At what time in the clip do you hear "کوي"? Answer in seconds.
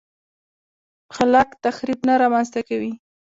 2.69-2.91